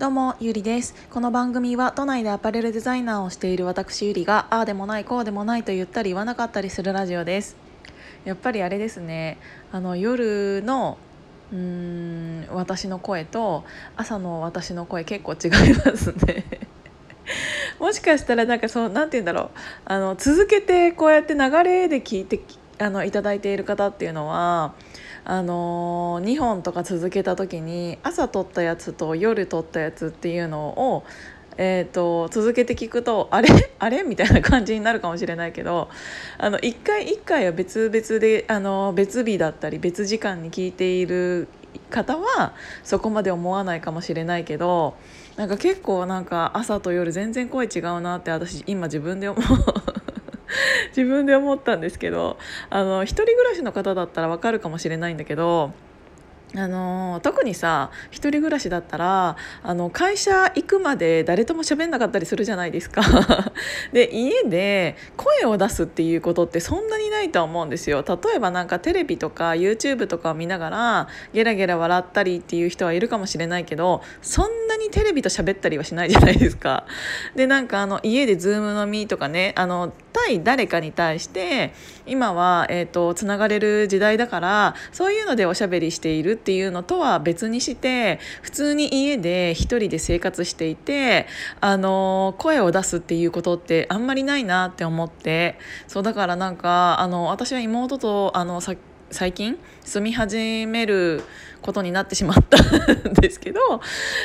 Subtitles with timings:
[0.00, 0.94] どうもゆりです。
[1.10, 7.54] この番組は都内でアパレルデザイナーをしている私ゆりがああでもないこうでもないと言ったり言わなかったりするラジオです。
[8.24, 9.36] やっぱりあれですね。
[9.70, 10.96] あの夜の
[11.52, 16.46] うーん私の声と朝の私の声結構違いますね。
[17.78, 19.58] もしかしたらなんかそうなんて言うんだろう。
[19.84, 22.40] あの続けてこうやって流れで聞いて
[22.78, 24.72] あのいただいている方っていうのは
[25.24, 31.04] あの2本とか続けた時に朝撮ったやつと夜撮ったやつっていうのを、
[31.56, 33.48] えーと、続けて聞くとあれ？
[33.78, 34.02] あれ？
[34.02, 35.88] みたいな感じになるかもしれないけど
[36.38, 41.48] あの1回1回は別々であの別日だったり別時間に聞いている
[41.90, 44.96] 方はそこまで思わないかもしれないけど
[45.36, 49.99] なんか結構なんか朝と夜全然声違うなって私今自分で思う。
[50.88, 52.38] 自分で思ったんですけど
[52.70, 55.72] あの一人暮らしの方だったらわかるかもしれないんだけど
[56.56, 63.02] あの特にさ一人暮らしだったらあの会社行くまで誰とも喋んなかったりするじゃないですか。
[63.92, 68.04] で家で声を出すっていうことってそんなにないと思うんですよ。
[68.06, 76.84] 例えばなんかテレビとか YouTube とかを見ながらゲラゲラ笑ったりっていう人はいるかもしれないけどそんなにテレビと喋ったりはしないじゃないですか。
[77.36, 81.72] でなんかあの家で Zoom 飲みとかねあの対誰かに対して
[82.06, 91.26] 今は、えーと、つながれる時代だからそういうのでおしゃべりしているっていうのとは別にして普通に家で一人で生活していて
[91.60, 95.58] あの声を出すっていうことってあんまりないなって思って。
[95.86, 101.24] そうだからなんかあの私は妹とあの最近住み始める
[101.62, 103.60] ことになってしまったん ですけど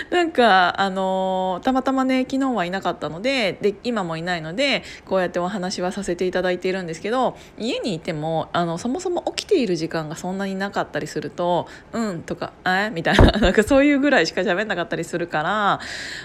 [0.09, 15.79] なんかあのたまたまね昨日はいなかったのでで今もいないのでこうやってお話はさせていただいているんですけど家にいてもあのそもそも起きている時間がそんなになかったりすると「うん」とか「えみたいな なんかそういうぐらいしか喋んなかったりするから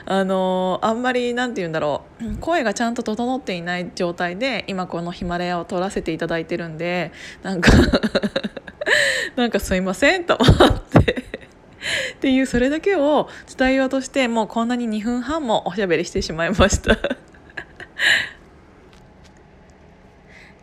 [0.07, 7.13] あのあんまり何て言うんだろう声がちゃんと整っていない状態で今このヒマラヤを撮らせていただいてるんで
[7.43, 7.73] なんか
[9.37, 11.41] なんかすいませんと思って。
[12.15, 16.99] っていうそれだけを伝えようとしてもうこんなに2分半もおしゃべりしてしまいました。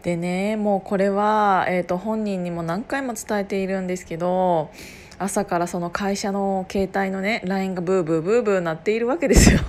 [0.03, 4.69] でねもうこれは、えーと、本人にも何回も伝えているんですけど
[5.19, 9.59] 朝からその会社の携帯のね LINE がブーブーブーブー鳴っているわけですよ。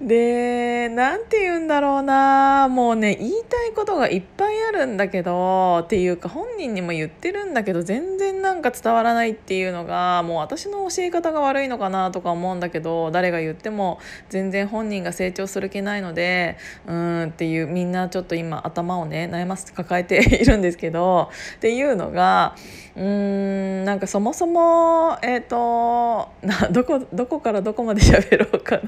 [0.00, 2.68] で何て言うんだろうな。
[2.68, 13.98] もうね言いたいことがいっぱいあるんだけどっていうか本人にも言ってるんだけど全然なんか伝わらないっていうのがもう私の教え方が悪いのかなとか思うんだけど誰が言っても
[14.30, 16.56] 全然本人が成長する気ないので
[16.86, 22.56] うんっていうみんなちょっと今頭をね悩ませて抱えているんですけどっていうのが
[22.96, 28.82] うーんなんかそもそもえっ、ー、となどこどこからどこまで喋ろうかな。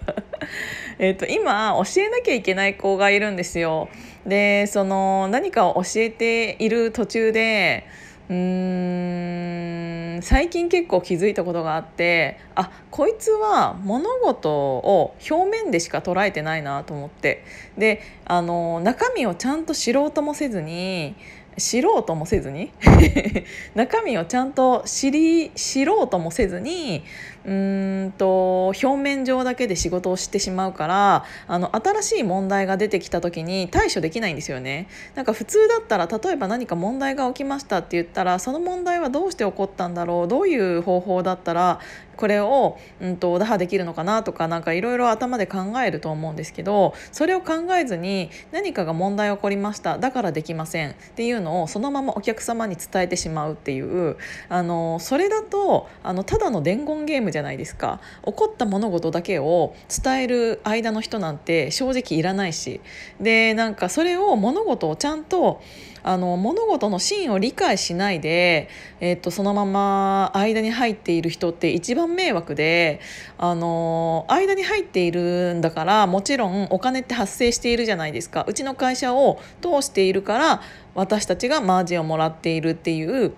[1.02, 3.88] えっと今教えなきゃいけない子がいるんですよ。
[4.24, 7.88] でその何かを教えている途中で
[8.30, 17.42] うーん最近結構気づいたことがあってあこいつは物事を表面でしか捉えてないなと思って
[17.76, 21.16] であの中身をちゃんと知ろうともせずに
[21.56, 22.70] 知ろうともせずに？
[23.74, 27.02] 中身をちゃんと知り知ろうともせずに
[27.44, 34.88] うんと表面上だけで仕事をしてしまうからあの新しい問題が出てきた時に対処できないんですよね。
[35.14, 41.80] なんか普通だったら例えば何か問題が起きましたって言ったらその問題はどうして起こったんだろうどういう方法だったら
[42.22, 54.16] これを、うんと、打破できるのかなとかなんかいろいろ頭で考えると思うんですけどそれを考えずに何かが問題起こりましただからできませんっていうのをそのままお客様に伝えてしまうっていう
[54.48, 58.00] あのそれだとあのただの伝言ゲームじゃないですか。
[58.24, 62.80] 起こった物事だけを伝える間の人なんて正直いらないし。
[63.20, 65.60] でなんかそれを物事をちゃんと
[66.04, 68.68] あの物事の真を理解しないで、
[69.00, 73.00] え、っとそのまま間に入っている人って一番迷惑で
[73.38, 78.44] あの間に入っているんだからもちろんお金って発生しているじゃないですか。
[78.48, 80.62] うちの会社を通しているから
[80.94, 83.32] 私たちがマージンをもらっているっていう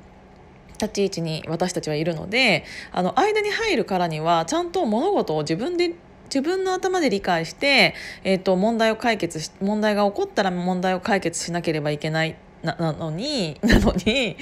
[0.85, 5.95] 立ち位置に私たちはいるのであの間に入るからにはちゃんと物事を自分で
[6.25, 7.95] 自分の頭で理解して、
[8.25, 12.35] えーと、問題を解決し問題が起こったら問題を解決しなければいけない。
[12.65, 14.37] なのに なのに、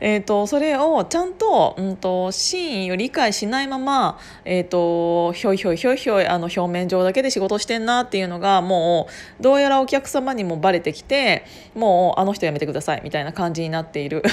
[0.00, 11.44] えーと、それをちゃんと,、うんと、真意を理解しないまま、えーと、ひょいひょいひょいひょいあの表面上だけで仕事してんなっていうのがもうどうやらお客様にもバレてきて
[11.74, 14.22] もうあの人やめてくださいみたいな感じになっている。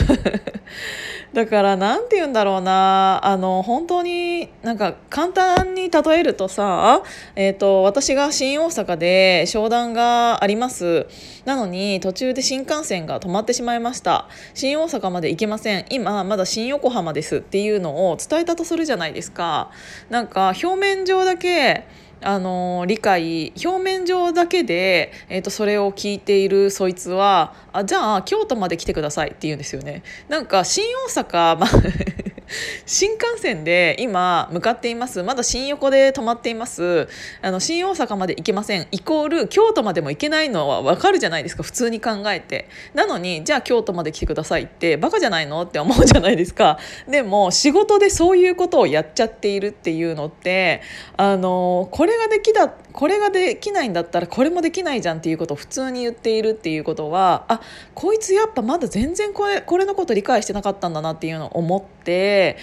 [1.34, 7.04] だから何て言うんだろうなあの本当になんか簡単に例えるとさ、
[7.36, 11.08] えー、と私が新大阪で商談があります。
[11.44, 14.28] なのに途中で新幹線が止まってしまいました。
[14.54, 15.86] 新大阪まで行けません。
[15.90, 19.72] 今まだ新横浜ですっていうのを伝えたとするじゃないですか。
[20.12, 21.88] なんか表面上だけ
[22.22, 30.04] あの理解表面上だけで、えーと、それを聞いているそいつはあじゃあ京都まで来てくださいって言うんですよね。
[30.30, 31.68] なんか新大阪、 ま
[32.86, 35.24] 新幹線で今向かっています。
[35.24, 37.08] まだ新横で止まっています。
[37.42, 38.88] あの新大阪まで行けません。
[38.92, 41.64] イコール京都までも行けないのは分かるじゃないですか。
[41.64, 42.70] 普通に考えて。
[42.94, 46.78] なのにじゃあ京都まで来てくださいってバカじゃないのって思うじゃないですか。
[47.08, 50.82] でも仕事でそういうことをやっちゃっているっていうのって
[51.18, 57.62] あのこれができたこれができないんだったらこれもできないじゃんっていうことを普通に言っているっていうことはあ
[57.94, 62.58] こいつやっぱまだ全然これこれのこと理解してなかったんだなっていうのを思って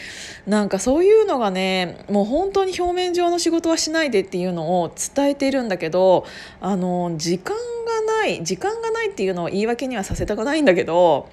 [0.46, 6.26] なんかそういうのがねもう本当に表面上の仕事はしないでっていうのを伝えているんだけど
[6.60, 11.28] あの時間がない時間がないっていうのを言い訳にはさせたくないんだけど。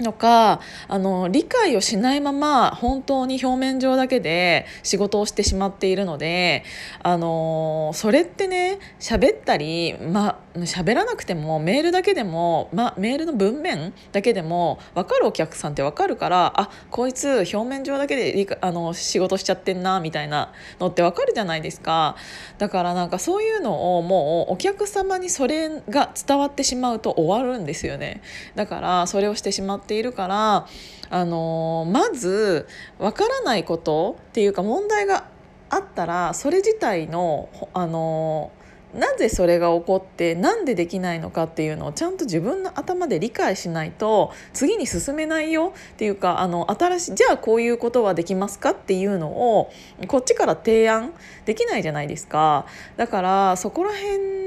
[0.00, 6.64] のかあの理解をしないまま本当に表面上だけで仕事をしてしまっているので
[7.02, 22.16] あのそれってね喋ったりま喋らなくてもメールだけでも、ま、メールの文面だけでも分かるお客さんって分かるからあこいつ表面上だけであの仕事しちゃってんなみたいなのって分かるじゃないですか。
[22.58, 28.22] だからなんかそういうのをもうお客様にそれが伝わってしまうと終わるんですよね。
[28.54, 30.66] だからそれをしてしまっているから
[31.10, 32.66] あのまず
[32.98, 35.24] 分からないことっていうか問題が
[35.70, 38.52] あったらそれ自体のあの
[38.94, 49.72] なぜそれが起こってなんでできないのかっていうのをちゃんと自分の頭で理解しないと次に進めないよっていうかあの新しいじゃあこういうことはできますかっていうのを
[50.06, 51.12] こっちから提案
[51.44, 52.66] できないじゃないですか。
[52.96, 54.43] だからそこら辺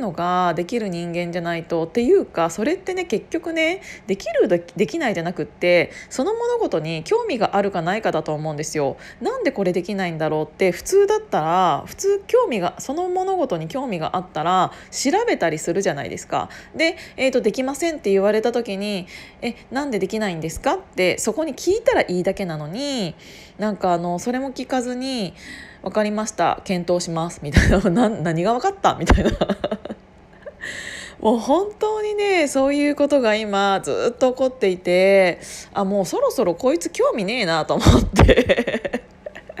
[0.00, 8.96] のができる人間じゃないとっていうかそれってね結局ねできるできないじゃなくってその物事に興味があるかないかだと思うんですよ。
[9.20, 16.48] なんでこれできないんだろうって普通だったら普通興味がその物事に興味があったら調べたりするじゃないですか。
[16.74, 19.06] で、えーと、できませんって言われた時に
[19.42, 23.14] 「えなんでできないんですか?」ってそこに聞いたらいいだけなのに
[23.58, 25.34] なんかあのそれも聞かずに
[25.82, 29.30] 「分かりました検討します」みたいな「何が分かった?」みたいな
[31.20, 35.40] もう本当にねそういうことが今ずっと起こっていて
[35.74, 39.02] あもうそろそろこいつ興味ねえなと思って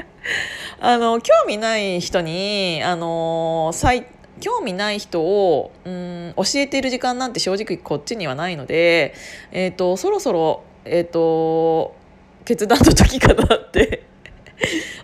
[0.80, 4.06] あの興味ない人にあの最
[4.40, 9.12] 興味ない人をうん教えている時間なんて正直こっちにはないので、
[9.52, 11.94] えーと、そろそろ、えーと
[12.46, 14.04] 決断の時かなって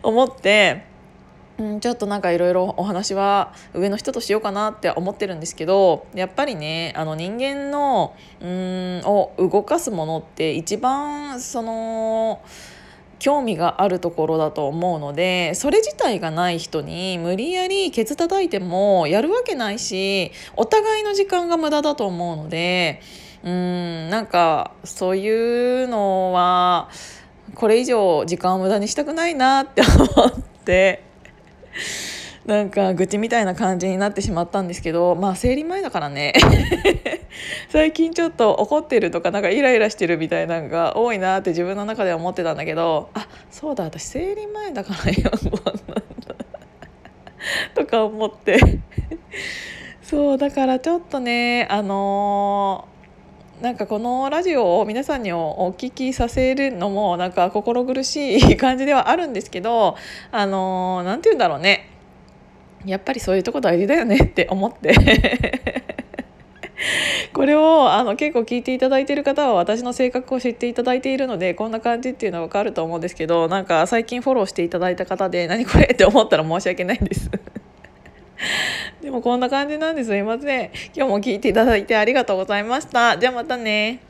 [0.03, 0.96] 思って。
[1.59, 12.43] うん、ちょっとなんかいろいろお話は上の人としようかなって思ってるんですけどやっぱりねあの人間のうんを動かすものって一番その
[13.19, 23.01] 興味があるところだと思うのでそれ自体がない人に無理やりケツ叩いてもやるわけないしお互いの時間が無駄だと思うので
[23.43, 26.91] うんなんかそういうのは
[27.55, 30.33] これ以上時間を無駄にしたくないなって思っ
[30.67, 31.06] て。
[32.47, 36.33] なんか愚痴みたいな感じになってしまったんですけどまあ生理前だからね。
[37.69, 46.03] 最近ちょっと怒ってるとかなんかイライラしてるみたいなのが多いなって自分の中では思ってたんだけどあそうだ私生理前だから4本なんだ。
[47.75, 48.59] とか思って。
[50.03, 52.96] そうだからちょっとねあのー
[53.61, 59.97] なんかこのラジオを皆さんにお聞きさせるのもなんか心苦しい感じではあるんですけど
[60.31, 61.91] あの何て言うんだろうね。
[62.85, 64.95] やっぱりそういうとこ大事だよねって思って。
[67.33, 77.31] これをあの結構聞いていただいている方は私の性格を知っていただいているのでこんな感じっていうのは分かると思うんですけどなんか最近フォローしていただいた方で何これって思ったら申し訳ないんです。
[79.03, 80.71] でもこんな感じなんですいません。
[80.95, 83.19] 今日も聞いていただいてありがとうございました。
[83.19, 84.06] じゃあまたね。